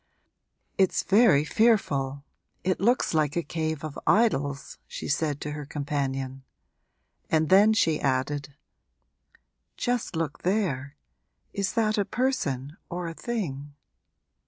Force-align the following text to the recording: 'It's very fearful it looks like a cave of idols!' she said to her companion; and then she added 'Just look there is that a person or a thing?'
'It's 0.79 1.03
very 1.03 1.45
fearful 1.45 2.23
it 2.63 2.79
looks 2.79 3.13
like 3.13 3.35
a 3.35 3.43
cave 3.43 3.83
of 3.83 3.99
idols!' 4.07 4.79
she 4.87 5.07
said 5.07 5.39
to 5.39 5.51
her 5.51 5.63
companion; 5.63 6.43
and 7.29 7.49
then 7.49 7.71
she 7.71 7.99
added 8.01 8.55
'Just 9.77 10.15
look 10.15 10.41
there 10.41 10.97
is 11.53 11.73
that 11.73 11.99
a 11.99 12.03
person 12.05 12.75
or 12.89 13.05
a 13.07 13.13
thing?' 13.13 13.75